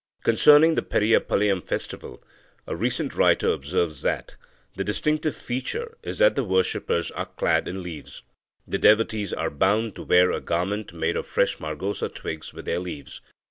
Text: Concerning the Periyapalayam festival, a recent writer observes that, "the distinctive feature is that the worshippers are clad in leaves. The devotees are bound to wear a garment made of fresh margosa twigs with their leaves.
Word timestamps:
Concerning 0.23 0.73
the 0.73 0.81
Periyapalayam 0.81 1.61
festival, 1.63 2.23
a 2.65 2.75
recent 2.75 3.13
writer 3.13 3.51
observes 3.53 4.01
that, 4.01 4.35
"the 4.75 4.83
distinctive 4.83 5.35
feature 5.35 5.95
is 6.01 6.17
that 6.17 6.35
the 6.35 6.43
worshippers 6.43 7.11
are 7.11 7.27
clad 7.27 7.67
in 7.67 7.83
leaves. 7.83 8.23
The 8.67 8.79
devotees 8.79 9.31
are 9.31 9.51
bound 9.51 9.93
to 9.97 10.01
wear 10.03 10.31
a 10.31 10.41
garment 10.41 10.91
made 10.91 11.15
of 11.15 11.27
fresh 11.27 11.59
margosa 11.59 12.09
twigs 12.11 12.51
with 12.51 12.65
their 12.65 12.79
leaves. 12.79 13.21